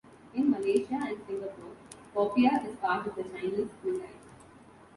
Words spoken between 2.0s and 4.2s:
"popiah" is part of the Chinese cuisine.